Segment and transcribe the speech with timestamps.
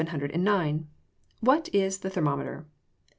[0.03, 0.87] 709.
[1.45, 2.65] _What is the thermometer?